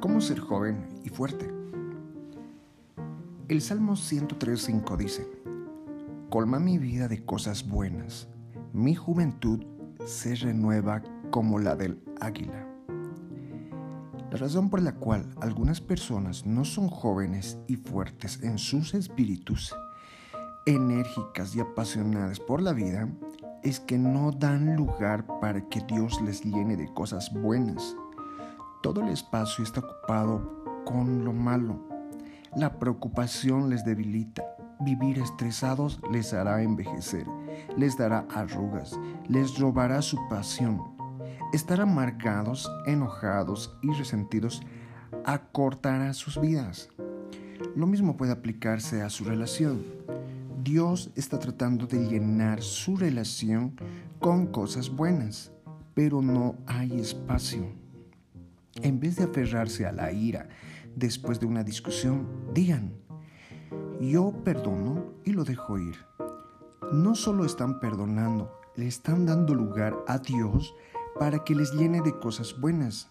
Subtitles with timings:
[0.00, 1.52] ¿Cómo ser joven y fuerte?
[3.48, 5.26] El Salmo 103.5 dice,
[6.30, 8.28] Colma mi vida de cosas buenas,
[8.72, 9.64] mi juventud
[10.06, 12.64] se renueva como la del águila.
[14.30, 19.74] La razón por la cual algunas personas no son jóvenes y fuertes en sus espíritus,
[20.64, 23.08] enérgicas y apasionadas por la vida,
[23.64, 27.96] es que no dan lugar para que Dios les llene de cosas buenas.
[28.82, 31.80] Todo el espacio está ocupado con lo malo.
[32.54, 34.44] La preocupación les debilita.
[34.80, 37.26] Vivir estresados les hará envejecer,
[37.76, 38.96] les dará arrugas,
[39.28, 40.80] les robará su pasión.
[41.52, 44.62] Estar amargados, enojados y resentidos
[45.24, 46.88] acortará sus vidas.
[47.74, 49.82] Lo mismo puede aplicarse a su relación.
[50.62, 53.74] Dios está tratando de llenar su relación
[54.20, 55.50] con cosas buenas,
[55.94, 57.87] pero no hay espacio.
[58.82, 60.48] En vez de aferrarse a la ira
[60.94, 62.92] después de una discusión, digan,
[64.00, 65.96] yo perdono y lo dejo ir.
[66.92, 70.74] No solo están perdonando, le están dando lugar a Dios
[71.18, 73.10] para que les llene de cosas buenas.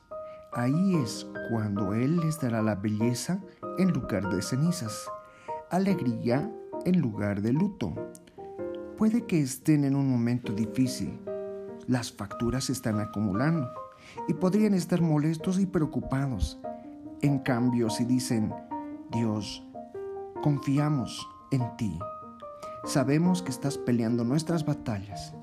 [0.53, 3.41] Ahí es cuando Él les dará la belleza
[3.77, 5.07] en lugar de cenizas,
[5.69, 6.49] alegría
[6.85, 7.93] en lugar de luto.
[8.97, 11.19] Puede que estén en un momento difícil.
[11.87, 13.69] Las facturas se están acumulando
[14.27, 16.59] y podrían estar molestos y preocupados.
[17.22, 18.53] En cambio, si dicen,
[19.11, 19.64] Dios,
[20.41, 21.97] confiamos en ti.
[22.86, 25.33] Sabemos que estás peleando nuestras batallas.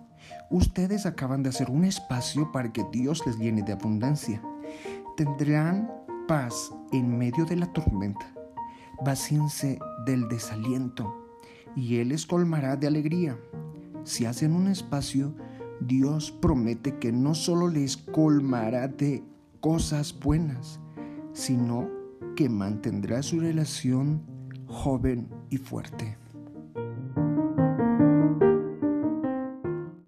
[0.50, 4.42] Ustedes acaban de hacer un espacio para que Dios les llene de abundancia.
[5.16, 5.90] Tendrán
[6.26, 8.32] paz en medio de la tormenta.
[9.04, 11.24] Vacíense del desaliento
[11.76, 13.38] y Él les colmará de alegría.
[14.04, 15.34] Si hacen un espacio,
[15.80, 19.22] Dios promete que no solo les colmará de
[19.60, 20.80] cosas buenas,
[21.32, 21.88] sino
[22.36, 24.22] que mantendrá su relación
[24.66, 26.16] joven y fuerte.